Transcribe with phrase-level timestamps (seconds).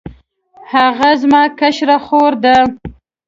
[0.73, 2.55] هغه زما کشره خور ده